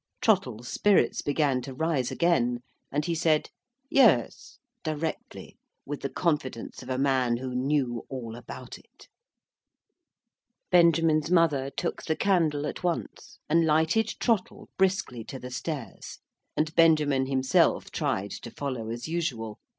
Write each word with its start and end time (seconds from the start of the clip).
Trottle's 0.19 0.67
spirits 0.67 1.21
began 1.21 1.61
to 1.61 1.75
rise 1.75 2.09
again 2.09 2.61
and 2.91 3.05
he 3.05 3.13
said 3.13 3.51
"Yes," 3.87 4.57
directly, 4.83 5.57
with 5.85 6.01
the 6.01 6.09
confidence 6.09 6.81
of 6.81 6.89
a 6.89 6.97
man 6.97 7.37
who 7.37 7.53
knew 7.53 8.03
all 8.09 8.35
about 8.35 8.79
it. 8.79 9.07
Benjamin's 10.71 11.29
mother 11.29 11.69
took 11.69 12.01
the 12.01 12.15
candle 12.15 12.65
at 12.65 12.81
once, 12.83 13.37
and 13.47 13.63
lighted 13.67 14.07
Trottle 14.19 14.69
briskly 14.75 15.23
to 15.25 15.37
the 15.37 15.51
stairs; 15.51 16.17
and 16.57 16.73
Benjamin 16.73 17.27
himself 17.27 17.91
tried 17.91 18.31
to 18.31 18.49
follow 18.49 18.89
as 18.89 19.07
usual. 19.07 19.59